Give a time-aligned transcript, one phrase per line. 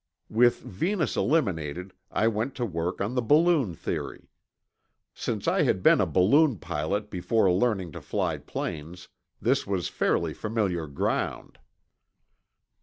[0.31, 4.31] With Venus eliminated, I went to work on the balloon theory.
[5.13, 9.09] Since I had been a balloon pilot before learning to fly planes,
[9.39, 11.59] this was fairly familiar ground.